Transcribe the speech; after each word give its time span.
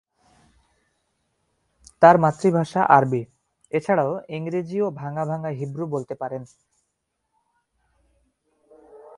তার 2.01 2.15
মাতৃভাষা 2.17 2.81
আরবি, 2.97 3.21
এছাড়াও 3.71 4.11
ইংরেজি 4.29 4.77
ও 4.81 4.87
ভাঙা 4.91 5.23
ভাঙা 5.25 5.49
হিব্রু 5.59 5.85
বলতে 5.87 6.13
পারেন। 6.15 6.43